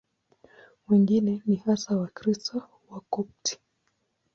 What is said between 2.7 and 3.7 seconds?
Wakopti.